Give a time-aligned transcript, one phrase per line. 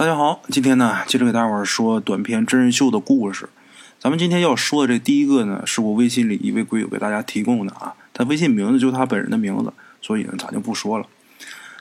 [0.00, 3.50] 大家好，今天呢接着给大伙儿说短篇真人秀的故事。
[3.98, 11.04] 咱们今天要说的这第一个呢，是我微信里一位鬼友给大家提供的啊，他微信名字就是他本人的名字，所以呢咱就不说了。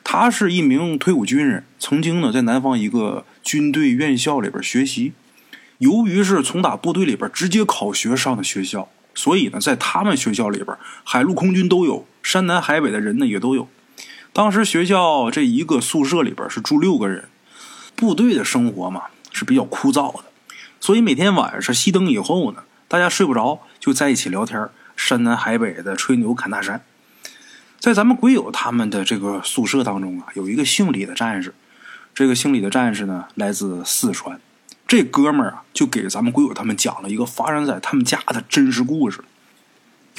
[0.04, 5.14] 他是一名退伍军人，曾经呢在南方一个军队院校里边学习。
[5.78, 13.70] 由于是从打部队里边直接考学上的学校，所以呢在他们学校里边，海陆空军都有，山南海北的人呢也都有。
[14.34, 17.24] 当时学校这一个宿舍里边是住六个人。
[18.00, 19.04] 部队的生活嘛
[19.34, 20.24] 是比较枯燥的，
[20.80, 26.82] 所以每天晚上熄灯以后呢，大家睡不着就在一起聊天，山南海北的吹牛侃大山。
[27.78, 31.54] 在咱们鬼友他们的这个宿舍当中啊，有一个姓李的战士，
[32.16, 34.40] 这个姓李的战士呢来自四川，
[34.88, 39.20] 这哥们儿啊就给咱们鬼友他们讲了一个发生在他们家的真实故事。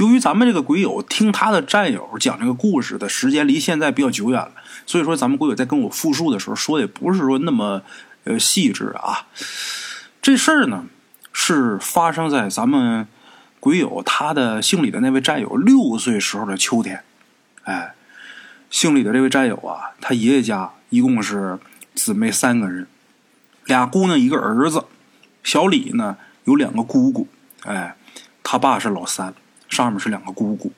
[0.01, 4.53] 由于咱们这个鬼友听他的战友讲这个故事的时间离现在比较久远了，
[4.87, 7.83] 所以说咱们鬼友在跟我复述的时候说的也不是说那么
[8.25, 9.27] 呃细致啊。
[10.23, 10.87] 这事儿呢
[11.35, 13.07] 是发生在咱们
[13.61, 17.05] 鬼友他的姓李的那位战友六岁时候的秋天。
[17.65, 17.95] 哎，
[18.71, 21.59] 姓李的这位战友啊，他爷爷家一共是
[21.95, 22.87] 姊妹三个人，
[23.67, 24.87] 俩姑娘一个儿子。
[25.45, 27.29] 小李呢有两个姑姑，
[27.65, 27.97] 哎，
[28.43, 29.35] 他爸是老三。
[29.71, 30.71] 上面是两个姑姑，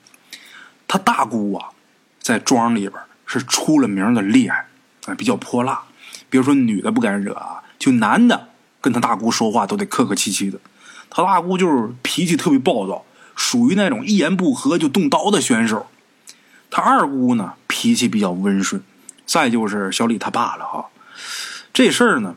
[0.86, 1.70] 他大姑啊，
[2.20, 2.92] 在庄里边
[3.26, 4.66] 是出了名的厉害，
[5.06, 5.82] 啊，比较泼辣。
[6.28, 8.48] 别说女的不敢惹啊，就男的
[8.80, 10.60] 跟他大姑说话都得客客气气的。
[11.10, 13.04] 他大姑就是脾气特别暴躁，
[13.34, 15.86] 属于那种一言不合就动刀的选手。
[16.70, 18.82] 他二姑呢脾气比较温顺，
[19.26, 20.86] 再就是小李他爸了哈。
[21.72, 22.36] 这事儿呢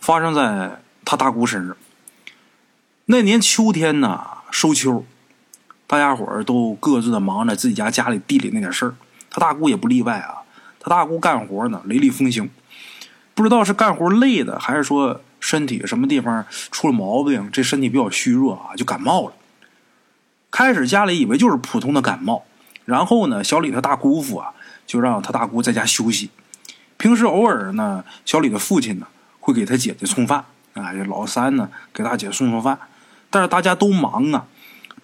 [0.00, 1.76] 发生在他大姑身上。
[3.06, 5.04] 那年秋天呢，收秋。
[5.86, 8.94] 大家伙儿都各自的忙着自己家家里地里那点事儿，
[9.30, 10.42] 他大姑也不例外啊。
[10.80, 12.50] 他大姑干活呢，雷厉风行，
[13.34, 19.32] 不知道是干活累的，还是说身体什么地方出了毛病，这身体比较虚弱啊，就感冒了。
[20.50, 22.44] 开始家里以为就是普通的感冒，
[22.84, 24.52] 然后呢，小李他大姑父啊，
[24.86, 26.30] 就让他大姑在家休息。
[26.96, 29.06] 平时偶尔呢，小李的父亲呢
[29.40, 32.78] 会给他姐姐送饭啊，这老三呢给大姐送送饭，
[33.30, 34.46] 但是大家都忙啊。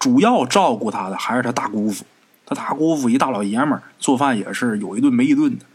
[0.01, 2.03] 主要照顾他的还是他大姑父，
[2.43, 5.65] 他大姑父一大老爷们儿，做饭也是有一顿没一顿的，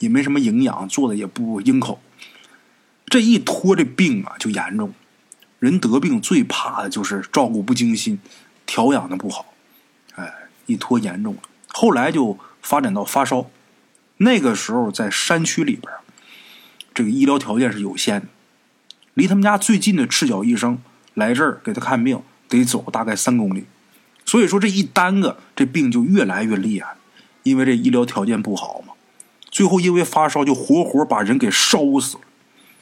[0.00, 1.98] 也没什么营养，做的也不应口。
[3.06, 4.92] 这一拖这病啊就严重，
[5.58, 8.20] 人得病最怕的就是照顾不精心，
[8.66, 9.54] 调养的不好。
[10.16, 10.30] 哎，
[10.66, 13.46] 一拖严重了，后来就发展到发烧。
[14.18, 15.90] 那个时候在山区里边，
[16.92, 18.26] 这个医疗条件是有限的，
[19.14, 20.78] 离他们家最近的赤脚医生
[21.14, 22.22] 来这儿给他看病。
[22.50, 23.64] 得走大概三公里，
[24.26, 26.96] 所以说这一耽搁，这病就越来越厉害，
[27.44, 28.92] 因为这医疗条件不好嘛。
[29.50, 32.22] 最后因为发烧，就活活把人给烧死了。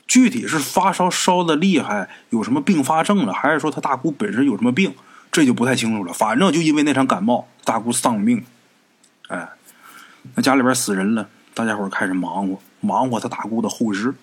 [0.06, 4.94] 具体是发烧烧的厉害，有什么并发症了，还是说他大姑本身有什么病，
[5.30, 6.12] 这就不太清楚了。
[6.12, 8.42] 反正就因为那场感冒，大姑丧命。
[9.28, 9.46] 哎，
[10.34, 14.14] 那家里边死人了，大家伙开始忙活，忙活他大姑的后事。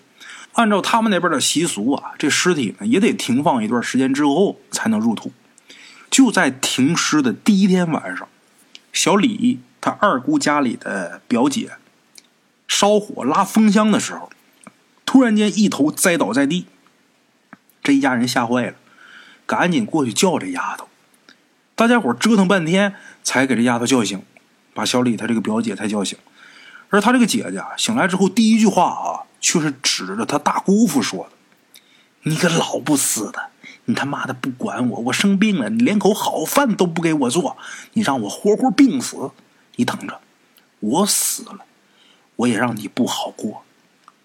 [0.56, 5.32] 按照他们那边的习俗啊，这尸体呢也得停放一段时间之后才能入土。
[6.10, 8.28] 就在停尸的第一天晚上，
[8.94, 11.72] 小李他二姑家里的表姐
[12.70, 14.30] 烧火拉风箱的时候，
[15.06, 16.66] 突然间一头栽倒在地。
[17.84, 18.76] 这一家人吓坏了，
[19.46, 20.88] 赶紧过去叫这丫头。
[21.76, 24.24] 大家伙折腾半天才给这丫头叫醒，
[24.74, 26.18] 把小李他这个表姐才叫醒。
[26.90, 29.28] 而他这个姐姐醒来之后，第一句话啊。
[29.46, 31.30] 却是指着他大姑父说的
[32.28, 33.52] ：“你个老不死的，
[33.86, 37.56] 你他妈的不管我，我生病了，你连口好饭都不给我做，
[37.94, 39.30] 你让我活活病死，
[39.76, 40.20] 你等着，
[40.80, 41.60] 我死了，
[42.38, 43.64] 我也让你不好过。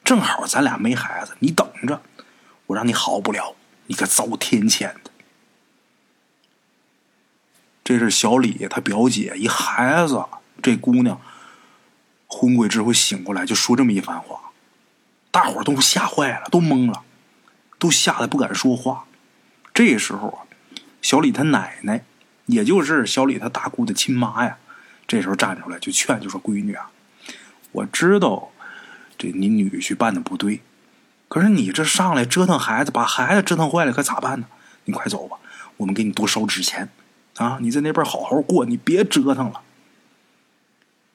[0.03, 2.01] 正好咱俩没孩子，你等着，
[2.69, 3.55] 我让你好不了，
[3.89, 5.11] 你个遭天谴的。”
[7.85, 10.25] 这是小李他表姐一孩子，
[10.63, 11.21] 这姑娘
[12.27, 14.50] 昏过之后醒过来就说这么一番话。
[15.31, 17.03] 大伙都吓坏了，都懵了，
[17.79, 19.05] 都吓得不敢说话。
[19.73, 20.39] 这时候啊，
[21.01, 22.03] 小李他奶奶，
[22.47, 24.59] 也就是小李他大姑的亲妈呀，
[25.07, 26.91] 这时候站出来就劝，就说：“闺女啊，
[27.71, 28.51] 我知道
[29.17, 30.61] 这你女婿办的不对，
[31.29, 34.47] 可是你这上来折腾孩子，把孩子折腾坏了，可咋办呢？
[34.87, 35.39] 你快走吧，
[35.77, 36.89] 我们给你多烧纸钱
[37.37, 37.59] 啊！
[37.61, 39.63] 你在那边好好过，你别折腾了。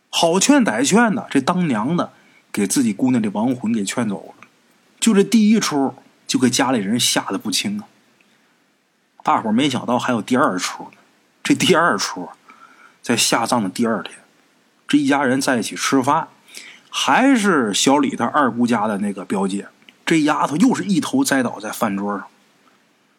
[0.10, 2.14] 好劝歹劝的，这当娘的。”
[2.56, 4.48] 给自己姑娘的亡魂给劝走了，
[4.98, 5.94] 就这第一出
[6.26, 7.84] 就给家里人吓得不轻啊！
[9.26, 10.92] 大伙没想到还有第二出呢。
[11.44, 12.30] 这第二出，
[13.02, 14.16] 在下葬的第二天，
[14.88, 16.30] 这一家人在一起吃饭，
[16.90, 19.68] 还是小李他二姑家的那个表姐，
[20.06, 22.26] 这丫头又是一头栽倒在饭桌上，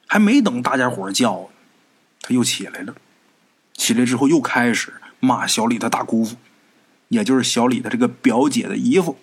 [0.07, 1.51] 还没等大家伙叫，
[2.23, 2.95] 她又起来了。
[3.75, 6.37] 起来之后又开始骂小李他大姑父，
[7.09, 9.19] 也就是小李的这个表姐的姨父。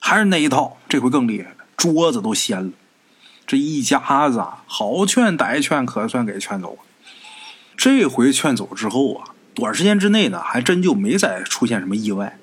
[0.00, 2.72] 还是那一套，这回更厉害了，桌子都掀了。
[3.46, 6.78] 这一家子啊，好劝歹劝，可算给劝走了。
[7.76, 12.38] 这回劝走之后啊，短时间之内呢，还真就没再出现什么意外。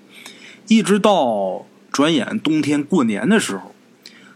[0.67, 3.73] 一直到转眼冬天过年的时候，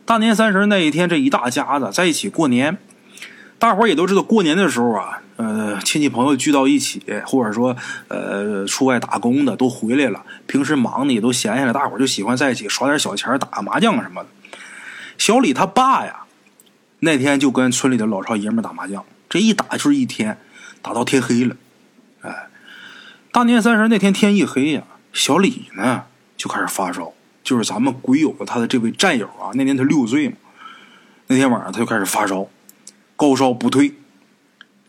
[0.05, 2.77] 大年三十那一天，这一大家子在一起过年。
[3.59, 7.75] 大伙儿也都知道，过年的时候啊，呃，亲戚朋友聚到一起，或者说
[8.09, 10.23] 呃，出外打工的都回来了。
[10.45, 14.29] 平时忙的也都闲下来，大伙儿就喜欢在一起耍点小钱，打麻将什么的。
[15.17, 16.25] 小李他爸呀，
[16.99, 20.37] 那天就跟村里的老少爷们打麻将，这一打就是一天，
[20.81, 21.55] 打到天黑了。
[22.21, 22.47] 哎，
[23.31, 24.83] 大年三十那天天一黑呀，
[25.13, 26.03] 小李呢
[26.37, 27.13] 就开始发烧，
[27.43, 30.35] 就是咱们鬼友他的这位战友啊，那年他六岁嘛，
[31.27, 32.47] 那天晚上他就开始发烧。
[33.15, 33.93] 高烧不退，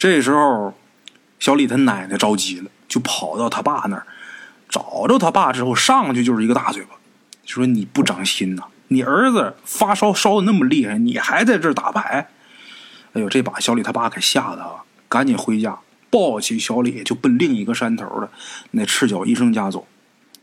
[0.02, 0.74] 这时候
[1.38, 4.04] 小李他奶奶着急了，就跑到他爸那儿，
[4.68, 6.96] 找着他爸之后，上去就是一个大嘴巴，
[7.44, 8.64] 就说：“你不长心呐！
[8.88, 12.30] 你儿子发烧烧的那么厉害，你还在这儿打牌？”
[13.14, 15.78] 哎呦，这把小李他爸给吓得啊，赶紧回家
[16.10, 18.28] 抱起小李就奔另一个山头的
[18.72, 19.86] 那赤脚医生家走。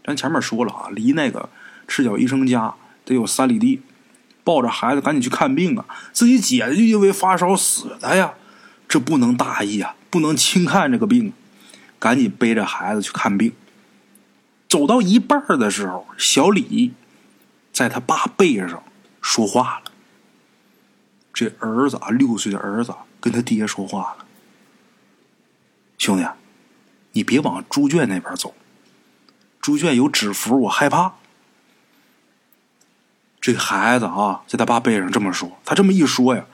[0.05, 1.49] 咱前面说了啊，离那个
[1.85, 2.73] 赤脚医生家
[3.03, 3.81] 得有三里地。
[4.45, 5.83] 抱着孩子赶紧去看病啊！
[6.13, 8.33] 自己姐姐就因为发烧死的呀，
[8.89, 11.31] 这不能大意啊，不能轻看这个病，
[11.99, 13.53] 赶紧背着孩子去看病。
[14.67, 16.93] 走到一半的时候，小李
[17.71, 18.83] 在他爸背上
[19.21, 19.91] 说话了。
[21.31, 24.25] 这儿子啊，六岁的儿子跟他爹说话了
[25.97, 26.27] ：“兄弟，
[27.13, 28.55] 你别往猪圈那边走，
[29.61, 31.13] 猪圈有纸符，我害怕。”
[33.39, 36.45] 这孩子啊，在他爸背上这么说，他这么一说呀，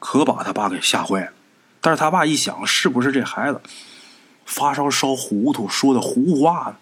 [0.00, 1.32] 可把他爸给吓坏了。
[1.80, 3.60] 但是他爸一想，是不是这孩子
[4.44, 6.76] 发烧烧糊涂，说的胡话呢？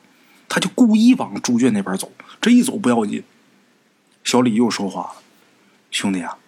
[0.49, 2.11] 他就故意往猪圈那边走。
[2.41, 3.23] 这一走不要紧，
[4.25, 5.23] 小李又说话了
[5.91, 6.39] ：“兄弟啊，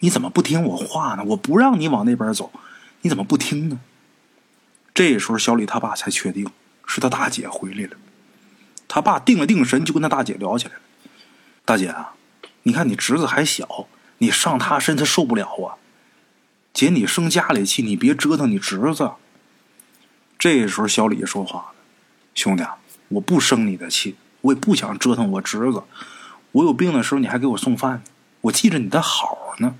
[0.00, 1.24] 你怎么不听我话呢？
[1.28, 2.52] 我不让你往那边走，
[3.02, 3.80] 你怎么不听呢？”
[4.92, 6.50] 这时候，小李他爸才确定
[6.86, 7.96] 是他大姐回来了。
[8.86, 10.80] 他爸定了定神，就跟他大姐聊起来了
[11.64, 12.14] ：“大姐啊。”
[12.66, 13.86] 你看，你侄子还小，
[14.18, 15.76] 你上他身他受不了啊！
[16.74, 19.12] 姐，你生家里气，你别折腾你侄子。
[20.36, 21.74] 这时候，小李说话了
[22.34, 22.64] ：“兄弟，
[23.06, 25.84] 我不生你的气，我也不想折腾我侄子。
[26.50, 28.02] 我有病的时候，你还给我送饭，
[28.40, 29.76] 我记着你的好呢。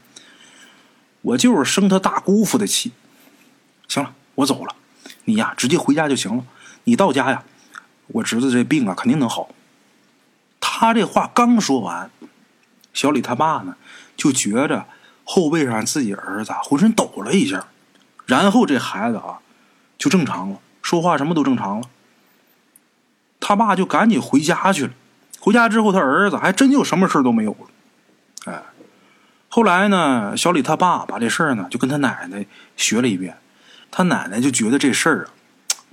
[1.23, 2.93] 我就是生他大姑父的气。
[3.89, 4.77] 行了，我走了，
[5.25, 6.47] 你呀，直接回家就行了。
[6.85, 7.43] 你到家呀，
[8.07, 9.49] 我侄子这病啊，肯定能好。”
[10.61, 12.09] 他这话刚说完。
[12.93, 13.75] 小李他爸呢，
[14.17, 14.87] 就觉着
[15.25, 17.67] 后背上自己儿子浑身抖了一下，
[18.27, 19.41] 然后这孩子啊
[19.99, 21.89] 就正常了，说话什么都正常了。
[23.41, 24.93] 他爸就赶紧回家去了。
[25.41, 28.53] 回家之后，他儿子还真就什么事都没有了。
[28.53, 28.63] 哎，
[29.49, 33.37] 后来呢，小李他爸把这事儿呢就跟他奶奶学了一遍，
[33.91, 35.29] 他奶奶就觉得这事儿啊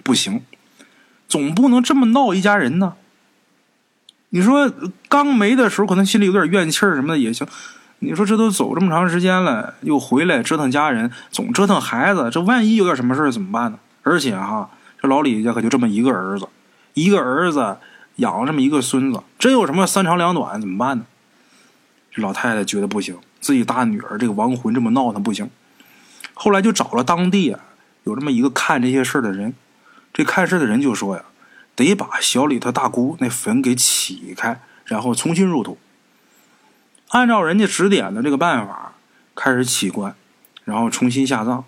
[0.04, 0.46] 不行，
[1.28, 2.96] 总不能这么闹一家人呢。
[4.30, 4.72] 你说
[5.10, 7.46] 刚没的时候，可能心里有点怨气儿什么的也行。
[8.04, 13.78] 你说这都走这么长时间了，又回来折腾家人，总折腾孩子，这万一有点什么事怎么办呢？
[14.02, 16.48] 而且哈，这老李家可就这么一个儿子，
[16.96, 17.78] 一个儿子
[18.16, 21.06] 养了这么一个孙子，真有什么三长两短怎么办呢？
[22.12, 25.48] 这老太太觉得不行，自己大女儿这个亡魂这么闹腾不行。
[26.34, 27.60] 后来就找了当地啊
[28.06, 29.54] 有这么一个看这些事的人，
[30.12, 31.24] 这看事的人就说呀。
[31.76, 35.78] 得把小李他大姑那坟给起开，然后重新入土。
[37.12, 38.94] 按照人家指点的这个办法，
[39.34, 40.14] 开始起棺，
[40.66, 41.64] 然后重新下葬。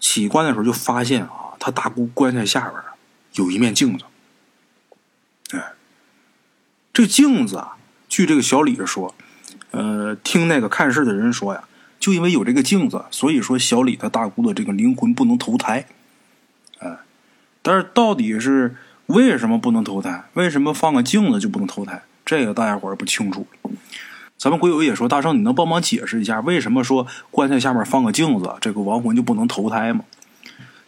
[0.00, 2.74] 起棺的时候就发现啊，他大姑棺材下边
[3.34, 4.04] 有一面镜子。
[5.52, 5.72] 哎，
[6.92, 7.76] 这镜子啊，
[8.08, 9.14] 据这个小李说，
[9.72, 11.64] 呃，听那个看事的人说呀，
[11.98, 15.86] 就因为有这个镜子，所以说小李他大姑的这个灵魂不能投胎。
[16.78, 16.98] 哎，
[17.62, 18.76] 但是到底是？
[19.06, 20.24] 为什么不能投胎？
[20.32, 22.02] 为什么放个镜子就不能投胎？
[22.24, 23.46] 这个大家伙儿不清楚。
[24.38, 30.04] 咱们鬼友也说，大圣，你能帮忙解释一下，为什么说棺材下面放个镜子，这个亡魂就不能投胎吗？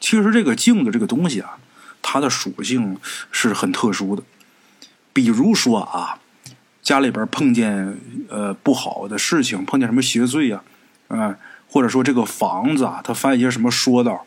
[0.01, 1.59] 其实这个镜子这个东西啊，
[2.03, 2.99] 它的属性
[3.33, 4.23] 是很特殊的。
[5.13, 6.19] 比如说啊，
[6.83, 10.63] 家里边碰见呃不好的事情，碰见什么邪祟呀，
[11.09, 11.37] 啊，
[11.69, 14.25] 或者说这个房子啊，它犯一些什么说道。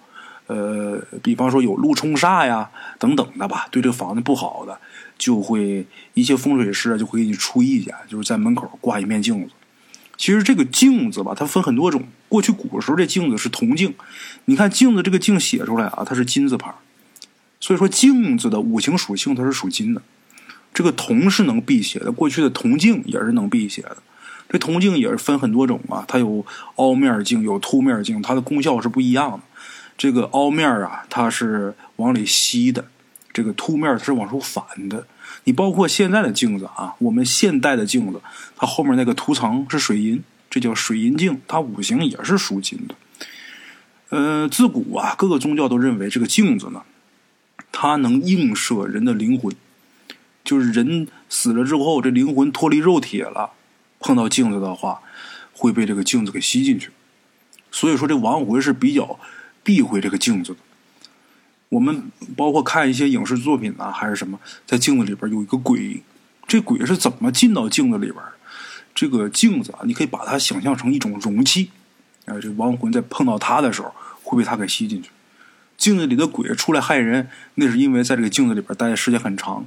[0.51, 4.77] 呃，比方说有路冲煞呀，等等的吧，对这个房子不好的，
[5.17, 9.53] 就会一些风水师就会给你出意见，就是在门口挂一面镜子。
[10.17, 12.03] 其实这个镜子吧，它分很多种。
[12.27, 13.93] 过去古时候这镜子是铜镜，
[14.45, 16.75] 你看镜子这个镜写出来啊，它是金字旁，
[17.59, 20.01] 所以说镜子的五行属性它是属金的。
[20.73, 23.97] 这个铜是能辟邪的，过去的铜镜也是能辟邪的。
[24.49, 29.39] 这铜镜也是分很多种啊，它有凹面镜，有凸面镜，它的功效是不一样的。
[29.97, 32.83] 这个凹面啊，它是往里吸的；
[33.33, 35.05] 这个凸面它是往出反的。
[35.45, 38.21] 你包括现在的镜子啊，我们现代的镜子，
[38.55, 42.95] 它后面那个涂层是水银，这叫水银镜，它五行也是属金的。
[44.09, 46.83] 呃，自古啊，各个宗教都认为这个镜子呢，
[47.71, 49.55] 它能映射人的灵魂。
[50.43, 53.51] 就是人死了之后，这灵魂脱离肉体了，
[53.99, 55.01] 碰到镜子的话，
[55.53, 56.89] 会被这个镜子给吸进去。
[57.71, 59.19] 所以说，这亡魂是比较
[59.63, 60.55] 避讳这个镜子。
[61.69, 66.03] 我们包括看一些影视作品啊，还是什么，在镜子里边有一个鬼，
[66.47, 68.17] 这鬼是怎么进到镜子里边？
[68.93, 71.69] 这个镜子啊，你可以把它想象成一种容器，
[72.25, 75.09] 啊，这亡魂在碰到它的时候，会被它给吸进去。
[75.77, 79.65] 镜子里的鬼出来害人，那是因为在这个镜子里边待的时间很长。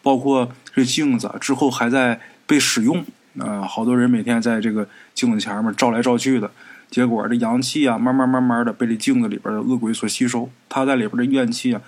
[0.00, 3.04] 包括这镜子之后还在被使用，
[3.38, 6.50] 啊，好多人每天在这个镜子前面照来照去的，
[6.90, 11.80] 结果这阳气啊，慢慢慢慢的被这镜子里边的恶鬼所吸收，他在里边的怨气啊，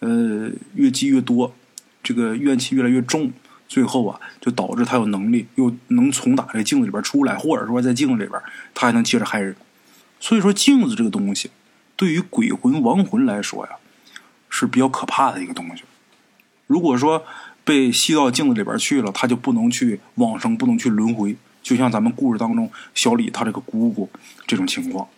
[0.00, 1.54] 呃，越积越多，
[2.02, 3.32] 这个怨气越来越重，
[3.68, 8.40] 最后啊，就导致他有能力又能从打这镜子里边出来，或者说在镜子里边
[8.74, 9.54] 他还能接着害人。
[10.18, 11.50] 所以说，镜子这个东西
[11.94, 13.72] 对于鬼魂亡魂来说呀，
[14.48, 15.82] 是比较可怕的一个东西。
[16.66, 17.24] 如果说
[17.66, 21.34] 被吸到镜子里边去了，他就不能去往生，不能去轮回。
[21.60, 24.08] 就像咱们故事当中小李他这个姑姑
[24.46, 25.08] 这种情况，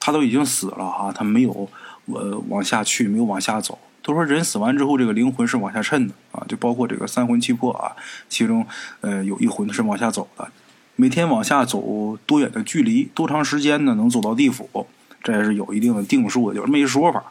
[0.00, 1.68] 他都已经死了啊，他没有
[2.06, 3.78] 呃往下去，没有往下走。
[4.00, 7.92] 都说人死完之后，这个灵魂是往下沉的啊，就包括这个三魂七魄啊，
[8.30, 8.66] 其中
[9.02, 10.50] 呃有一魂是往下走的。
[10.96, 13.94] 每天往下走多远的距离，多长时间呢？
[13.96, 14.86] 能走到地府，
[15.22, 17.22] 这也是有一定的定数，有这么一说法。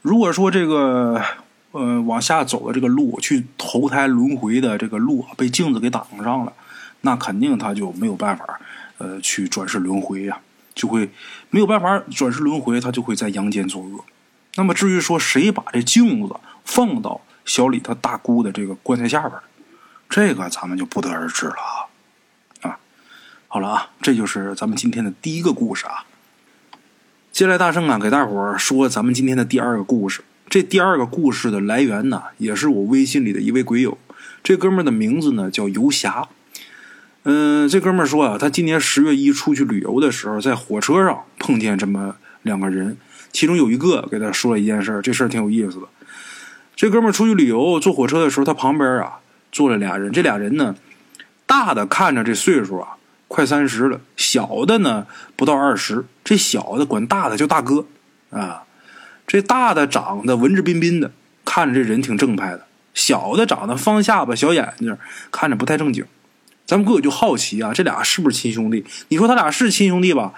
[0.00, 1.20] 如果说这个。
[1.74, 6.52] 呃，往下走的这个路，去投胎轮回的这个路被镜子给挡上了，
[7.00, 8.60] 那肯定他就没有办法，
[8.98, 10.38] 呃，去转世轮回呀，
[10.72, 11.10] 就会
[11.50, 14.04] 没有办法转世轮回，他就会在阳间作恶。
[14.54, 19.32] 那么至于说谁把这镜子放到小李他大姑的这个棺材下边，
[20.08, 22.70] 这个咱们就不得而知了啊。
[22.70, 22.78] 啊，
[23.48, 26.04] 好了啊，这就是咱们今天的第一个故事啊。
[27.32, 30.22] 接下来大圣啊，给大伙儿说咱们今天的第二个故事。
[30.54, 33.98] 这第二个故事的来源呢，也是我微信里的一位鬼友。
[34.40, 36.28] 这哥们儿的名字呢叫游侠。
[37.24, 42.96] 嗯，这哥们儿说啊，他今年十月一出去旅游的时候，在火车上碰见这么两个人，
[43.32, 45.88] 其中有一个给他说了一件事，这事儿挺有意思的。
[46.76, 49.18] 这哥们儿出去旅游坐火车的时候，他旁边啊
[49.50, 50.76] 坐了俩人，这俩人呢，
[51.46, 52.90] 大的看着这岁数啊
[53.26, 57.86] 快三十了，小的呢不到二十，这小的管大的叫大哥
[58.30, 58.62] 啊。
[59.26, 61.10] 这大的长得文质彬彬的，
[61.44, 62.60] 看着这人挺正派的；
[62.92, 64.96] 小的长得方下巴、小眼睛，
[65.30, 66.04] 看着不太正经。
[66.66, 68.84] 咱们哥友就好奇啊，这俩是不是亲兄弟？
[69.08, 70.32] 你说他俩是亲兄弟吧？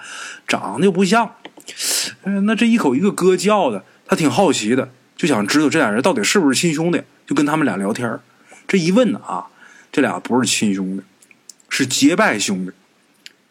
[0.47, 1.35] 长得又不像。
[2.45, 8.19] 那这一口一个哥叫的，他挺好奇的，就想知道这俩人到底是不是亲兄弟，就跟他们俩聊天。
[8.67, 9.47] 这一问呢啊，
[9.91, 11.03] 这俩不是亲兄弟，
[11.69, 12.71] 是结拜兄弟。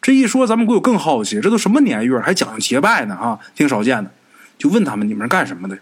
[0.01, 3.15] 这一说，咱们哥友更好奇，这都什么年月还讲究结拜呢？
[3.15, 4.11] 哈，挺少见的。
[4.57, 5.77] 就问他们你们是干什么的？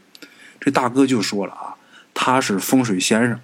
[0.60, 1.76] 这大哥就说了啊，
[2.14, 3.40] 他是风水先生。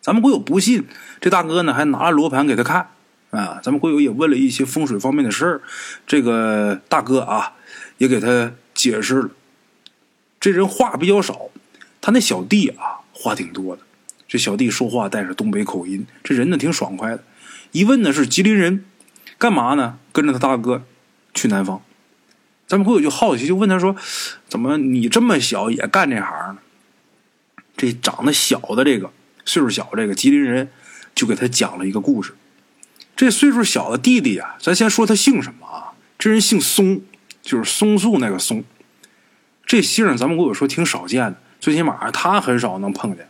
[0.00, 0.86] 咱们国友不信，
[1.20, 2.88] 这大哥呢还拿了罗盘给他看
[3.30, 3.60] 啊。
[3.62, 5.60] 咱们国友也问了一些风水方面的事儿，
[6.06, 7.52] 这个大哥啊
[7.98, 9.30] 也给他解释了。
[10.40, 11.50] 这人话比较少，
[12.00, 13.82] 他那小弟啊话挺多的。
[14.26, 17.22] 这小弟说话带着东北口音，这人呢挺爽快的。
[17.72, 18.84] 一问呢是吉林人，
[19.38, 19.98] 干嘛呢？
[20.12, 20.82] 跟着他大哥
[21.34, 21.82] 去南方。
[22.70, 23.96] 咱们朋友就好奇，就问他说
[24.48, 26.58] ：“怎么你这么小也干这行呢？”
[27.76, 29.10] 这长得小的这个
[29.44, 30.70] 岁数小这个吉林人
[31.12, 32.32] 就给他讲了一个故事。
[33.16, 35.90] 这岁数小的弟弟啊，咱先说他姓什么啊？
[36.16, 37.02] 这人姓松，
[37.42, 38.62] 就是松树那个松。
[39.66, 43.28] 这姓咱们会友说挺少见的，最起码他很少能碰见。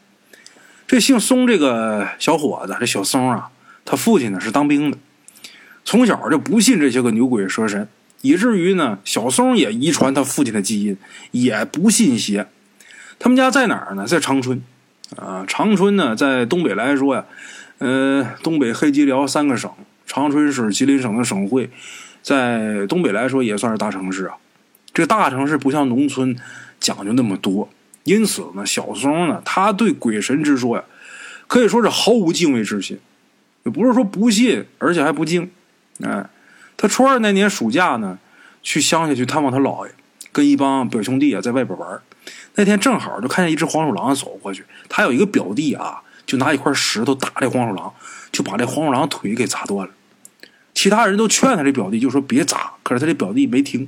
[0.87, 3.49] 这姓松这个小伙子，这小松啊，
[3.87, 4.99] 他父亲呢是当兵的，
[5.83, 7.89] 从小就不信这些个牛鬼蛇神。
[8.23, 10.97] 以至于呢，小松也遗传他父亲的基因，
[11.31, 12.47] 也不信邪。
[13.19, 14.07] 他们家在哪儿呢？
[14.07, 14.62] 在长春，
[15.17, 17.25] 啊，长春呢，在东北来说呀，
[17.79, 19.71] 呃，东北黑吉辽三个省，
[20.07, 21.71] 长春是吉林省的省会，
[22.23, 24.35] 在东北来说也算是大城市啊。
[24.93, 26.37] 这大城市不像农村
[26.81, 27.69] 讲究那么多，
[28.05, 30.85] 因此呢，小松呢，他对鬼神之说呀，
[31.47, 32.99] 可以说是毫无敬畏之心，
[33.65, 35.50] 也不是说不信，而且还不敬。
[36.03, 36.25] 哎，
[36.81, 38.19] 他初二那年暑假呢，
[38.63, 39.93] 去乡下去探望他姥爷，
[40.33, 42.01] 跟一帮表兄弟啊在外边玩。
[42.55, 47.93] 那天正好就看见一只黄鼠狼走过去，他有一个表弟啊，就拿一块石头打这黄鼠狼，
[48.33, 49.93] 就把这黄鼠狼腿给砸断了。
[50.73, 53.87] 其他人都劝他这表弟，就说别砸，可是他这表弟没听，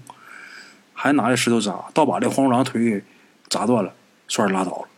[0.92, 3.02] 还拿着石头砸，倒把这黄鼠狼腿给
[3.48, 3.94] 砸断了，
[4.28, 4.88] 算是拉倒了。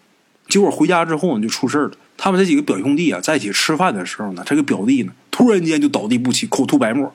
[0.48, 1.92] 结果回家之后呢，就出事了。
[2.16, 7.14] 他们这几个表兄弟啊，在一起吃饭的时候呢，这个表弟呢，突然间就倒地不起，口吐白沫，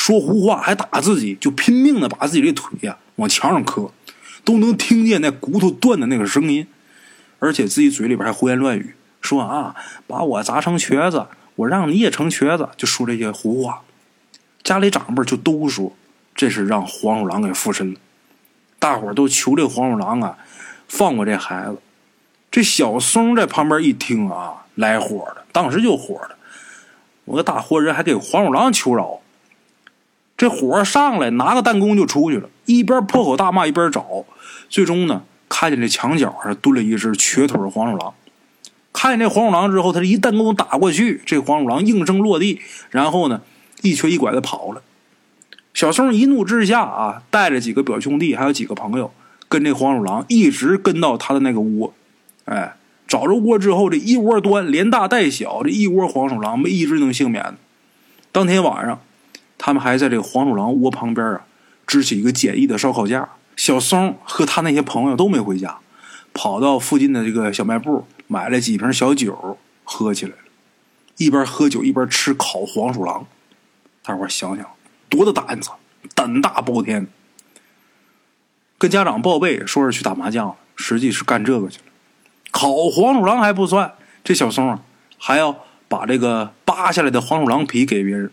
[0.00, 3.90] 说胡话，还打自己，就拼命的把自己这腿呀往墙上磕。
[4.42, 6.66] 都能听见那骨头断的那个声音，
[7.38, 9.76] 而且自己嘴里边还胡言乱语，说啊，
[10.06, 13.82] 把我砸成瘸子，我让你也成瘸子，就说这些胡话。
[14.62, 15.92] 家里长辈就都说
[16.34, 18.00] 这是让黄鼠狼给附身了，
[18.78, 20.38] 大伙都求这黄鼠狼啊
[20.88, 21.76] 放过这孩子。
[22.50, 26.36] 这小松在旁边一听啊，来火了，当时就火了，
[27.26, 29.20] 我个大活人还给黄鼠狼求饶。
[30.40, 34.24] 这火上来，拿个弹弓就出去了，一边破口大骂一边找，
[34.70, 38.14] 最终呢，看见这墙角上蹲了一只瘸腿黄鼠狼。
[38.90, 43.42] 看见这黄鼠狼之后，他这一弹弓打过去，这黄鼠狼应声落地，然后呢，
[43.82, 44.80] 一瘸一拐的跑了。
[45.74, 49.12] 小松一怒之下啊，带着几个表兄弟还有几个朋友，
[49.46, 51.92] 跟这黄鼠狼一直跟到他的那个窝。
[52.46, 57.58] 哎，找着窝之后，这一窝端连大带小，这一窝黄鼠狼没一只能幸免。
[58.32, 58.98] 当天晚上。
[59.62, 61.44] 他们还在这个黄鼠狼窝旁边啊，
[61.86, 63.28] 支起一个简易的烧烤架。
[63.56, 65.80] 小松和他那些朋友都没回家，
[66.32, 70.38] 跑到附近的这个小卖部买了几瓶小酒，喝起来了。
[71.18, 73.26] 一边喝酒一边吃烤黄鼠狼。
[74.02, 74.66] 大伙想想，
[75.10, 75.68] 多大胆子，
[76.14, 77.06] 胆大包天。
[78.78, 81.84] 跟家长报备说是去打麻将，实际是干这个去了。
[82.50, 83.92] 烤黄鼠狼还不算，
[84.24, 84.80] 这小松啊
[85.18, 85.54] 还要
[85.86, 88.32] 把这个扒下来的黄鼠狼皮给别人。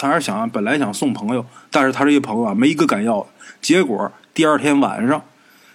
[0.00, 3.26] 他还是想，本来想送朋友，但是他这些朋友啊，没一个敢要的。
[3.60, 5.24] 结果第二天晚上，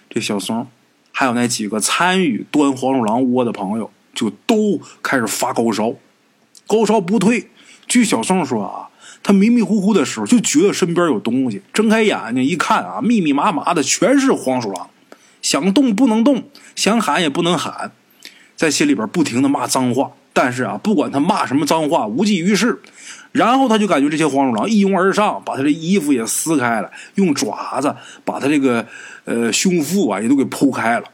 [0.08, 0.66] 这小松
[1.12, 5.92] 还有那几个参与端黄鼠狼窝的朋友，就都开始发高烧，
[6.66, 7.50] 高烧不退。
[7.86, 8.88] 据小松说啊，
[9.22, 14.88] 他迷迷糊糊的时候就觉得身边有东西，睁开眼睛一看啊，密密麻麻的全是黄鼠狼，
[15.42, 17.92] 想动不能动，想喊也不能喊，
[18.56, 20.12] 在心里边不停的骂脏话。
[20.32, 22.80] 但是啊，不管他骂什么脏话，无济于事。
[23.34, 27.92] 然后他就感觉这些黄鼠狼一拥而上，把他的衣服也撕开了，用爪子
[28.24, 28.86] 把他这个
[29.24, 31.06] 呃胸腹啊也都给剖开了，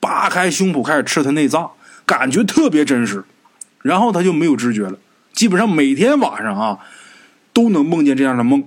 [0.00, 1.70] 扒开胸脯开始吃他内脏，
[2.06, 3.22] 感觉特别真实。
[3.82, 4.98] 然后他就没有知觉了，
[5.34, 6.78] 基本上每天晚上啊
[7.52, 8.66] 都能梦见这样的梦，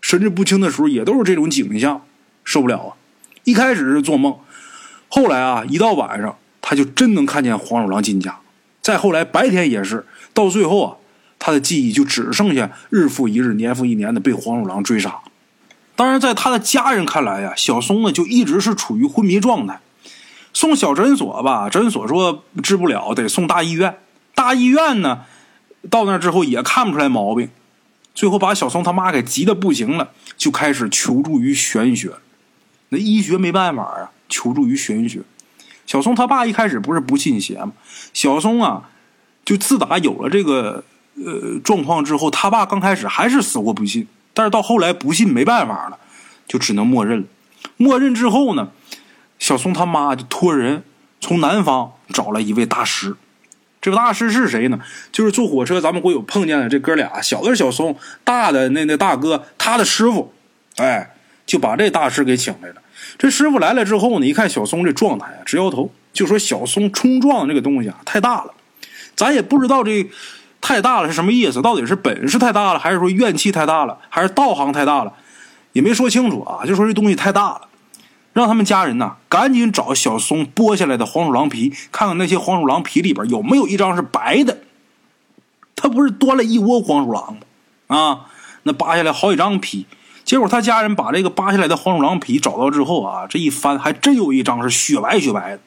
[0.00, 2.02] 神志不清的时候也都是这种景象，
[2.44, 2.94] 受不了啊！
[3.42, 4.38] 一开始是做梦，
[5.08, 8.38] 后来啊一到晚上他就真能看见黄鼠狼进家，
[8.80, 10.96] 再后来白天也是，到最后啊。
[11.38, 15.20] 他的记忆就只剩下日复一日、年复一年的被黄鼠狼追杀。
[15.94, 19.80] 当然，在他的家人看来呀，小松呢就一直是处于昏迷状态。
[20.52, 23.98] 送小诊所吧，诊所说治不了，得送大医院。
[24.34, 25.24] 大医院呢，
[25.90, 27.50] 到那之后也看不出来毛病。
[28.14, 32.12] 最后把小松他妈给急的不行了，就开始求助于玄学。
[32.88, 35.20] 那医学没办法啊，求助于玄学。
[35.86, 37.72] 小松他爸一开始不是不信邪吗？
[38.12, 38.90] 小松啊，
[39.44, 40.84] 就自打有了这个。
[41.24, 45.98] 呃，状况之后，他爸刚开始还是死活不信，但是到后来不信没办法了，
[46.46, 47.26] 就只能默认了。
[47.76, 48.70] 默认之后呢，
[49.38, 50.84] 小松他妈就托人
[51.20, 53.16] 从南方找了一位大师。
[53.80, 54.80] 这个大师是谁呢？
[55.12, 60.32] 就是坐火车咱们会有碰见的这哥俩，小的是小松，大的那那大哥他的师傅。
[60.76, 61.14] 哎，
[61.46, 62.82] 就把这大师给请来了。
[63.16, 68.52] 这师傅来了之后呢，一看小松这状态啊，直摇头，就说小松冲撞这个东西啊太大了，
[69.16, 70.08] 咱也不知道这。
[70.68, 71.62] 太大了是什么意思？
[71.62, 75.14] 到底是本事太大了，还是说怨气太大了，还是道行太大了？
[75.72, 77.62] 也没说清楚啊，就说这东西太大了，
[78.34, 84.58] 让他们家人呐赶紧找小松剥下来的黄鼠狼皮，看看那些黄鼠狼皮里边有没有一张是白的。
[85.74, 87.38] 他不是端了一窝黄鼠狼
[87.86, 87.96] 吗？
[87.96, 88.26] 啊，
[88.64, 89.86] 那扒下来好几张皮，
[90.22, 95.60] 结果他家人把这个扒下来的黄鼠狼皮找到之后啊，这一翻还真有一张是雪白雪白的。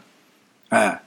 [0.69, 1.01] 哎，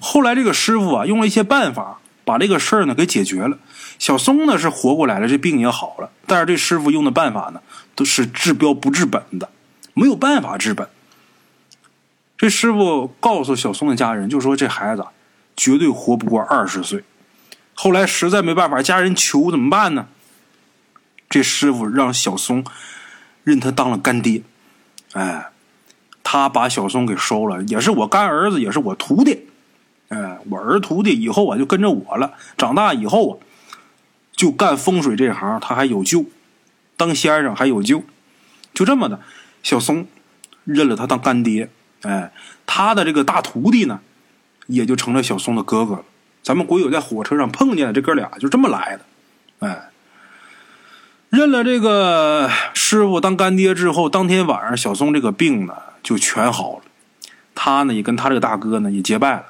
[0.00, 2.00] 后来这个师傅啊用了一些办法。
[2.26, 3.56] 把这个事儿呢给解决了，
[4.00, 6.10] 小松呢是活过来了，这病也好了。
[6.26, 7.62] 但是这师傅用的办法呢
[7.94, 9.48] 都是治标不治本的，
[9.94, 10.88] 没有办法治本。
[12.36, 15.06] 这师傅告诉小松的家人，就说这孩子
[15.56, 17.04] 绝对活不过二十岁。
[17.74, 20.08] 后来实在没办法，家人求怎么办呢？
[21.30, 22.64] 这师傅让小松
[23.44, 24.42] 认他当了干爹，
[25.12, 25.46] 哎，
[26.24, 29.46] 他把小松给收了，也是我干儿子，也是我徒弟。
[30.50, 32.32] 我儿徒弟以后啊就跟着我了。
[32.56, 33.34] 长大以后啊，
[34.32, 36.24] 就干风水这行，他还有救，
[36.96, 38.02] 当先生还有救。
[38.74, 39.20] 就这么的，
[39.62, 40.06] 小松
[40.64, 41.70] 认了他当干爹。
[42.02, 42.32] 哎，
[42.66, 44.00] 他的这个大徒弟呢，
[44.66, 46.04] 也就成了小松的哥哥了。
[46.42, 49.66] 咱们鬼友在火车上碰见的这哥俩，就这么来的。
[49.66, 49.90] 哎，
[51.30, 56.82] 认了这个师傅当干爹之后，当天晚上小松这个病呢就全好了。
[57.54, 59.44] 他呢也跟他这个大哥呢也结拜了，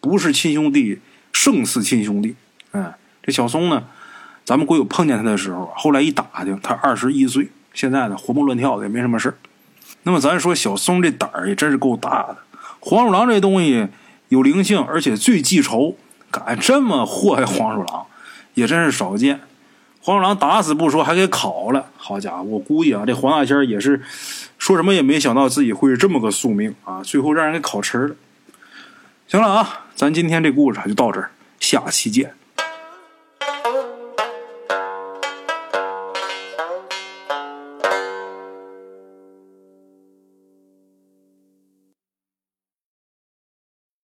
[0.00, 1.00] 不是亲兄弟
[1.32, 2.36] 胜似亲兄弟。
[2.72, 3.84] 哎，这小松呢，
[4.44, 9.36] 咱们鬼友碰见他的时候，后来一打听，他二十一岁，现在呢活蹦乱跳的也没什么事
[10.04, 12.38] 那么咱说小松这胆儿也真是够大的。
[12.80, 13.88] 黄鼠狼这东西
[14.28, 15.96] 有灵性，而且最记仇，
[16.30, 18.06] 敢这么祸害黄鼠狼，
[18.54, 19.40] 也真是少见。
[20.00, 21.90] 黄鼠狼打死不说，还给烤了。
[21.96, 24.00] 好家伙，我估计啊，这黄大仙也是
[24.56, 27.02] 说什么也没想到自己会是这么个宿命啊！
[27.02, 28.14] 最后让人给烤吃了。
[29.26, 32.37] 行了啊，咱今天这故事就到这儿，下期见。